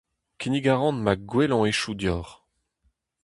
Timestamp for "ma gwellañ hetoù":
1.03-1.93